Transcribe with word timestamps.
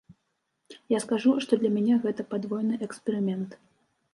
Я 0.93 1.01
скажу, 1.03 1.33
што 1.45 1.51
для 1.63 1.71
мяне 1.75 1.99
гэта 2.07 2.25
падвойны 2.33 2.81
эксперымент. 2.89 3.51